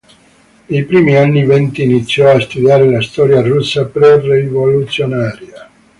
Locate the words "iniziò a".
1.83-2.39